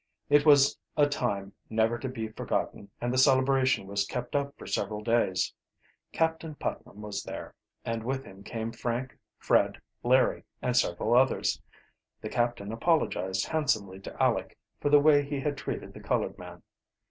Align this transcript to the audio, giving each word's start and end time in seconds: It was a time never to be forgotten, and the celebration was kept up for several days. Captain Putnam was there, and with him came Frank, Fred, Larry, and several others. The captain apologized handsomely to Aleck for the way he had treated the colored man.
It 0.31 0.47
was 0.47 0.79
a 0.97 1.07
time 1.07 1.53
never 1.69 1.99
to 1.99 2.09
be 2.09 2.29
forgotten, 2.29 2.89
and 2.99 3.13
the 3.13 3.19
celebration 3.19 3.85
was 3.85 4.03
kept 4.03 4.35
up 4.35 4.57
for 4.57 4.65
several 4.65 5.03
days. 5.03 5.53
Captain 6.11 6.55
Putnam 6.55 7.01
was 7.03 7.21
there, 7.21 7.53
and 7.85 8.03
with 8.03 8.23
him 8.25 8.43
came 8.43 8.71
Frank, 8.71 9.15
Fred, 9.37 9.79
Larry, 10.01 10.43
and 10.59 10.75
several 10.75 11.15
others. 11.15 11.61
The 12.19 12.29
captain 12.29 12.71
apologized 12.71 13.45
handsomely 13.45 13.99
to 13.99 14.15
Aleck 14.27 14.57
for 14.79 14.89
the 14.89 14.99
way 14.99 15.21
he 15.23 15.39
had 15.39 15.55
treated 15.55 15.93
the 15.93 16.01
colored 16.01 16.35
man. 16.39 16.63